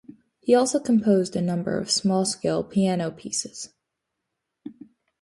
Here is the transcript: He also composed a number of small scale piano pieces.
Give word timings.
He 0.39 0.55
also 0.55 0.79
composed 0.79 1.35
a 1.35 1.43
number 1.43 1.77
of 1.77 1.91
small 1.91 2.25
scale 2.25 2.63
piano 2.63 3.11
pieces. 3.11 3.69